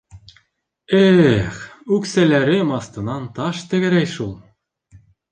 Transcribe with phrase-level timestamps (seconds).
[1.01, 1.57] Э-эх,
[1.97, 4.33] үксәләрем аҫтынан таш тәгәрәй шул.